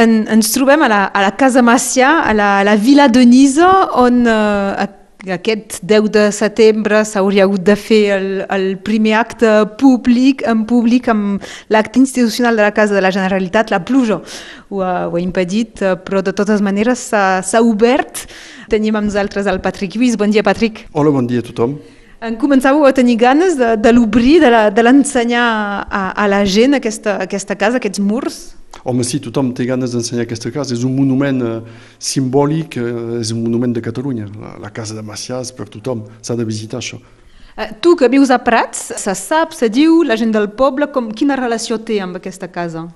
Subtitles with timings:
[0.00, 3.20] En, ens trobem a la, a la Casa Macià, a la, a la Vila de
[3.28, 3.68] Nisa,
[4.00, 4.86] on eh,
[5.34, 9.50] aquest 10 de setembre s'hauria hagut de fer el, el primer acte
[9.80, 13.72] públic, en públic, amb l'acte institucional de la Casa de la Generalitat.
[13.74, 18.24] La pluja ho ha, ho ha impedit, eh, però de totes maneres s'ha obert.
[18.72, 20.16] Tenim amb nosaltres el Patrick Lluís.
[20.16, 20.86] Bon dia, Patrick.
[20.94, 21.76] Hola, bon dia a tothom.
[22.24, 25.44] En començàveu a tenir ganes de, de l'obrir, de l'ensenyar
[25.84, 28.40] a, a la gent aquesta, aquesta casa, aquests murs?
[28.84, 30.74] Home, sí, tothom té ganes d'ensenyar aquesta casa.
[30.74, 31.56] És un monument eh,
[31.98, 34.28] simbòlic, eh, és un monument de Catalunya.
[34.40, 37.00] La, la casa de Macià és per tothom, s'ha de visitar això.
[37.56, 41.10] Eh, tu que vius a Prats, se sap, se diu, la gent del poble, com,
[41.12, 42.86] quina relació té amb aquesta casa?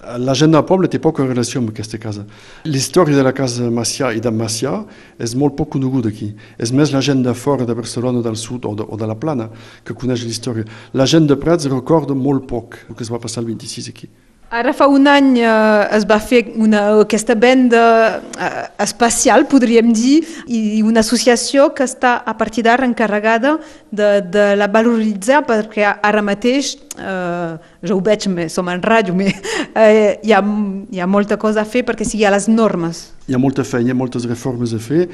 [0.00, 2.22] La gent del poble té poca relació amb aquesta casa.
[2.64, 4.72] La història de la casa Macià i de Macià
[5.20, 6.30] és molt poc coneguda aquí.
[6.56, 9.18] És més la gent de fora de Barcelona, del sud o de, o de la
[9.20, 9.50] Plana
[9.84, 10.64] que coneix la història.
[10.96, 14.08] La gent de Prats recorda molt poc el que es va passar el 26 aquí.
[14.50, 17.82] Ara fa un any eh, es va fer una, aquesta venda
[18.18, 18.48] eh,
[18.82, 23.52] especial, podríem dir, i una associació que està a partir d'ara encarregada
[23.94, 29.86] de, de la valoritzar perquè ara mateix, eh, ja ho veig, som en ràdio, però
[29.86, 33.06] eh, hi, ha, hi ha molta cosa a fer perquè sigui a les normes.
[33.30, 35.06] Hi ha molta feina, moltes reformes a fer.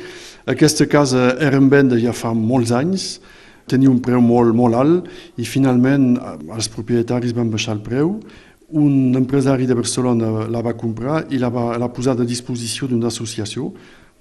[0.48, 3.18] Aquesta casa era en venda ja fa molts anys,
[3.68, 8.16] tenia un preu molt, molt alt i finalment eh, els propietaris van baixar el preu
[8.68, 13.08] un empresari de Barcelona la va comprar i la va la posar a disposició d'una
[13.12, 13.70] associació,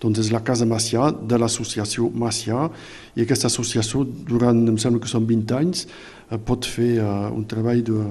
[0.01, 2.67] doncs és la Casa Macià de l'associació Macià
[3.15, 5.85] i aquesta associació durant, em sembla que són 20 anys,
[6.29, 8.01] eh, pot fer uh, un treball de,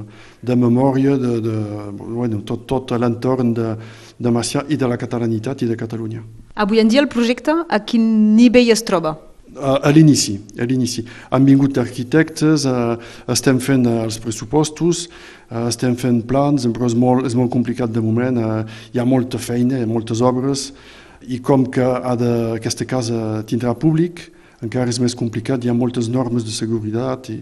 [0.42, 1.58] de memòria de, de
[1.98, 3.74] bueno, tot, tot l'entorn de,
[4.18, 6.24] de Macià i de la catalanitat i de Catalunya.
[6.54, 9.18] Avui en dia el projecte a quin nivell es troba?
[9.54, 11.04] A l'inici, a l'inici.
[11.30, 12.96] Han vingut arquitectes, uh,
[13.30, 15.04] estem fent uh, els pressupostos,
[15.50, 18.40] uh, estem fent plans, però és molt, és molt complicat de moment.
[18.40, 20.72] Uh, hi ha molta feina, hi ha moltes obres,
[21.22, 24.26] i com que ha de, aquesta casa tindrà públic,
[24.64, 27.38] encara és més complicat, hi ha moltes normes de seguretat, i,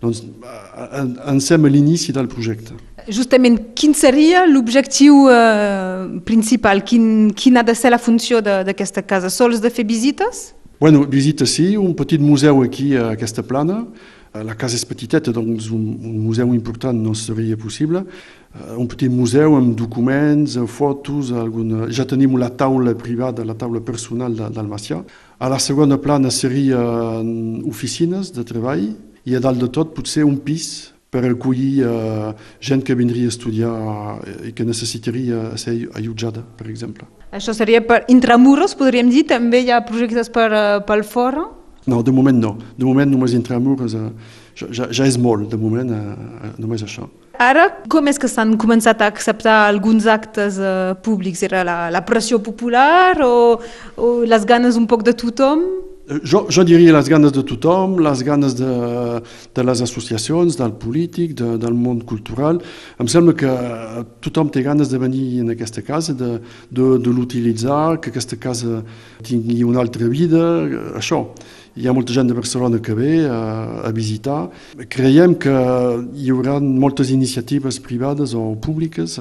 [0.00, 2.78] doncs uh, estem a l'inici del projecte.
[3.10, 6.80] Justament, quin seria l'objectiu uh, principal?
[6.88, 9.28] Quin, quina ha de ser la funció d'aquesta casa?
[9.28, 10.54] Sols de fer visites?
[10.80, 13.84] Bueno, visita sí, un petit museu aquí a aquesta plana.
[14.32, 18.00] Eh, la casa és petiteta, doncs un, un museu important no seria possible.
[18.54, 21.90] Eh, un petit museu amb documents, fotos, alguna...
[21.92, 25.02] ja tenim la taula privada, la taula personal del Macià.
[25.36, 26.80] A la segona plana seria
[27.68, 28.88] oficines de treball
[29.28, 33.36] i a dalt de tot potser un pis per acollir uh, gent que vindria a
[33.36, 33.76] estudiar
[34.48, 37.19] i que necessitaria ser allotjada, per exemple.
[37.30, 39.24] Això seria per intramuros, podríem dir?
[39.30, 41.46] També hi ha projectes per, uh, pel fora?
[41.86, 42.56] No, de moment no.
[42.76, 44.10] De moment només intramuros uh,
[44.58, 47.06] ja, ja és molt, de moment uh, només això.
[47.40, 51.44] Ara, com és que s'han començat a acceptar alguns actes uh, públics?
[51.46, 53.60] Era la, la pressió popular o,
[53.96, 55.64] o les ganes un poc de tothom?
[56.10, 58.70] Jo, jo diria les ganes de tothom, les ganes de,
[59.54, 62.58] de les associacions, del polític, de, del món cultural.
[62.98, 63.50] Em sembla que
[64.24, 68.80] tothom té ganes de venir en aquesta casa, de, de, de l'utilitzar, que aquesta casa
[69.22, 70.42] tingui una altra vida,
[70.98, 71.28] això.
[71.78, 74.48] Hi ha molta gent de Barcelona que ve a, a visitar.
[74.90, 75.54] Creiem que
[76.18, 79.20] hi haurà moltes iniciatives privades o públiques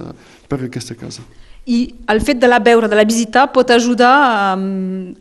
[0.49, 1.22] per aquesta casa.
[1.69, 4.53] I el fet de la veure, de la visitar, pot ajudar a,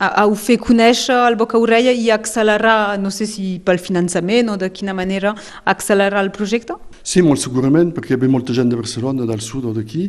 [0.01, 4.71] a, a fer conèixer el boca-orella i accelerar, no sé si pel finançament o de
[4.73, 5.35] quina manera,
[5.69, 6.79] accelerar el projecte?
[7.05, 10.09] Sí, molt segurament, perquè ve molta gent de Barcelona, del sud o d'aquí,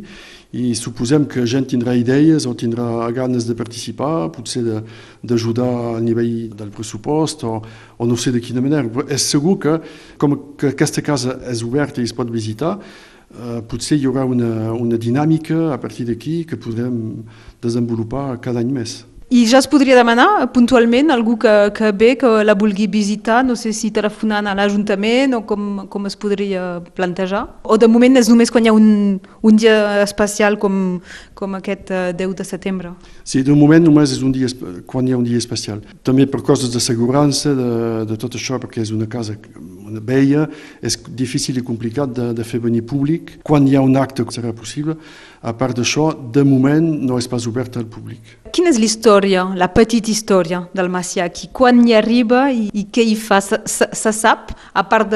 [0.56, 6.56] i suposem que gent tindrà idees o tindrà ganes de participar, potser d'ajudar a nivell
[6.56, 7.60] del pressupost o,
[8.00, 8.88] o no sé de quina manera.
[9.12, 9.76] És segur que,
[10.18, 12.78] com que aquesta casa és oberta i es pot visitar,
[13.30, 16.96] Uh, potser hi haurà una, una dinàmica a partir d'aquí que podrem
[17.62, 19.04] desenvolupar cada any més.
[19.30, 23.54] I ja es podria demanar puntualment algú que, que ve, que la vulgui visitar, no
[23.54, 27.44] sé si telefonant a l'Ajuntament o com, com es podria plantejar?
[27.62, 30.98] O de moment és només quan hi ha un, un dia especial com,
[31.38, 32.96] com aquest 10 eh, de setembre?
[33.22, 34.50] Sí, de moment només és un dia,
[34.90, 35.86] quan hi ha un dia especial.
[36.02, 37.72] També per coses d'assegurança, de,
[38.10, 39.38] de tot això, perquè és una casa
[40.06, 40.48] vella,
[40.82, 43.38] és difícil i complicat de, de fer venir públic.
[43.46, 44.98] Quan hi ha un acte que serà possible,
[45.42, 48.38] a part d'això, de moment no és pas oberta al públic.
[48.52, 51.50] Quina és l'història, la petita història del Macià aquí?
[51.52, 53.42] Quan hi arriba i, i què hi fa?
[53.42, 55.12] Se, se sap, a part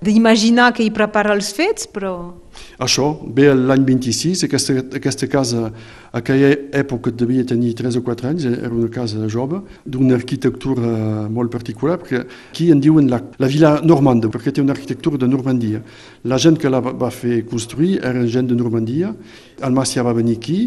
[0.00, 2.34] d'imaginar que hi prepara els fets, però...
[2.82, 8.28] Això, ve l'any 26, aquesta, aquesta casa a aquella època devia tenir 3 o 4
[8.28, 13.50] anys, era una casa jove, d'una arquitectura molt particular, perquè aquí en diuen la, la
[13.50, 15.82] vila normanda, perquè té una arquitectura de Normandia.
[16.24, 19.14] La gent que la va fer construir era gent de Normandia,
[19.62, 20.60] el Macià va venir aquí,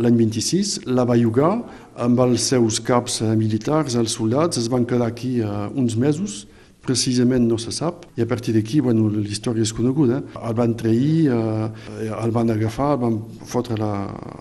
[0.00, 1.52] l'any 26, la va jugar
[2.00, 6.44] amb els seus caps militars, els soldats, es van quedar aquí uh, uns mesos,
[6.84, 10.74] precisament no se sap, i a partir d'aquí, bueno, la història és coneguda, el van
[10.76, 13.18] trair, eh, el van agafar, el van,
[13.48, 13.92] fotre la,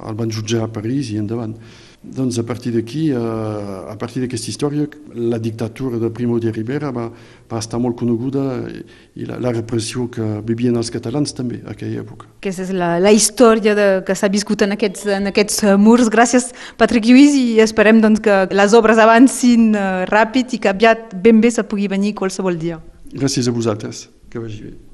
[0.09, 1.55] el van jutjar a París i endavant.
[2.03, 6.91] Doncs a partir d'aquí, eh, a partir d'aquesta història, la dictadura de Primo de Rivera
[6.91, 7.05] va,
[7.49, 8.43] va estar molt coneguda
[9.15, 12.27] i la, la repressió que vivien els catalans també a aquella època.
[12.43, 16.11] Aquesta és la, la història de, que s'ha viscut en aquests, en aquests murs.
[16.11, 21.15] Gràcies, Patrick Lluís, i esperem doncs, que les obres avancin uh, ràpid i que aviat
[21.23, 22.83] ben bé se pugui venir qualsevol dia.
[23.13, 24.09] Gràcies a vosaltres.
[24.29, 24.92] Que vagi bé.